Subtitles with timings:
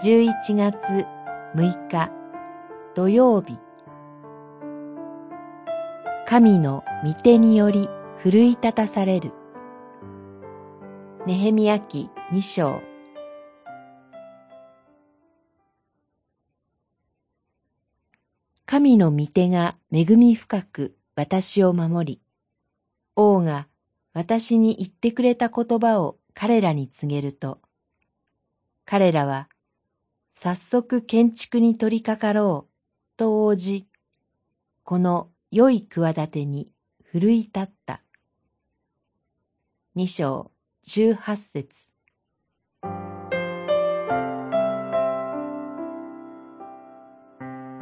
[0.00, 1.04] 11月
[1.56, 2.12] 6日
[2.94, 3.58] 土曜日
[6.24, 7.88] 神の御手により
[8.22, 9.32] 奮い立たされる。
[11.26, 12.80] ネヘミヤ記二章
[18.66, 22.20] 神の御手が恵み深く私を守り、
[23.16, 23.66] 王が
[24.14, 27.58] 私に言ってくれた言葉を彼らに告げると、
[28.84, 29.48] 彼らは
[30.40, 33.88] 早速建築に取り掛かろうと応じ、
[34.84, 36.70] この良い企てに
[37.02, 38.02] 奮い立った。
[39.96, 40.52] 二章
[40.84, 41.68] 十八節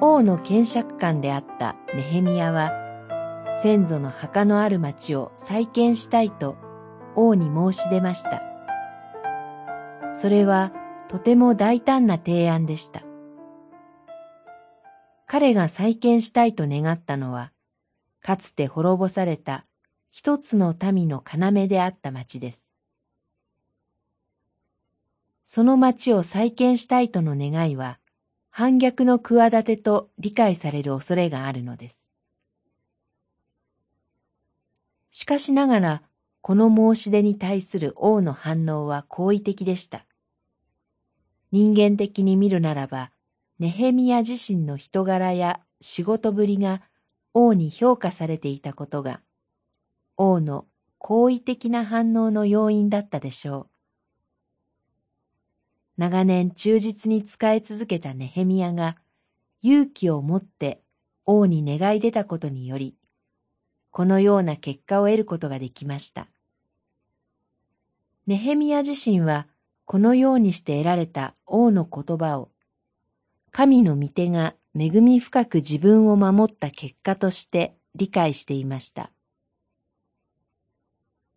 [0.00, 2.70] 王の検釈官であったネヘミヤは、
[3.64, 6.54] 先祖の墓のある町を再建したいと
[7.16, 8.40] 王に申し出ました。
[10.14, 10.70] それは
[11.08, 13.02] とても大胆な提案でした。
[15.26, 17.52] 彼が再建したいと願ったのは、
[18.20, 19.66] かつて滅ぼされた
[20.10, 22.72] 一つの民の要であった町です。
[25.44, 27.98] その町を再建したいとの願いは、
[28.50, 32.08] 反逆の企てと理解される恐れがあるのです。
[35.10, 36.02] しかしながら、
[36.40, 40.06] この申し出に対する王の反応は好意的でした。
[41.54, 43.12] 人間的に見るならば、
[43.60, 46.82] ネヘミヤ自身の人柄や仕事ぶりが
[47.32, 49.20] 王に評価されていたことが、
[50.16, 50.66] 王の
[50.98, 53.70] 好意的な反応の要因だったでしょう。
[55.96, 58.96] 長年忠実に仕え続けたネヘミヤが
[59.62, 60.80] 勇気を持って
[61.24, 62.96] 王に願い出たことにより、
[63.92, 66.26] このような結果を得ることができました。
[68.26, 69.46] ネヘミヤ自身は
[69.86, 72.50] このようにして得られた王の言葉を、
[73.50, 79.10] 神の御手が恵み深く自分を守った結果として理解していました。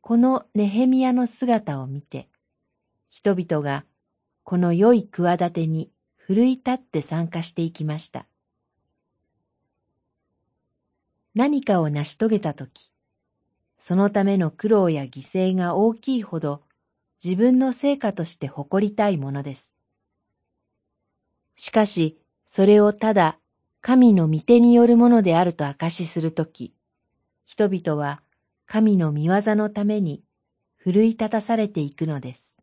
[0.00, 2.28] このネヘミヤの姿を見て、
[3.10, 3.84] 人々が
[4.44, 8.26] この良い企てに奮い立って参加していきました。
[11.34, 12.90] 何かを成し遂げたとき、
[13.78, 16.62] そのための苦労や犠牲が大きいほど
[17.22, 19.74] 自分の成果として誇りたいものです。
[21.56, 23.38] しかし、それをただ
[23.80, 26.74] 神の御手によるものであると証しするとき、
[27.44, 28.22] 人々は
[28.66, 30.22] 神の御業のために
[30.76, 32.57] 奮い立たされていくのです。